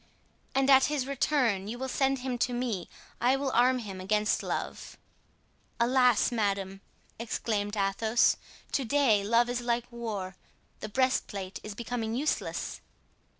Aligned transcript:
"And 0.55 0.67
at 0.71 0.85
his 0.85 1.05
return 1.05 1.67
you 1.67 1.77
will 1.77 1.87
send 1.87 2.21
him 2.25 2.39
to 2.39 2.53
me. 2.53 2.89
I 3.21 3.35
will 3.35 3.51
arm 3.51 3.77
him 3.77 4.01
against 4.01 4.41
love." 4.41 4.97
"Alas, 5.79 6.31
madame!" 6.31 6.81
exclaimed 7.19 7.77
Athos, 7.77 8.35
"to 8.71 8.83
day 8.83 9.23
love 9.23 9.47
is 9.47 9.61
like 9.61 9.85
war—the 9.91 10.89
breastplate 10.89 11.59
is 11.61 11.75
becoming 11.75 12.15
useless." 12.15 12.81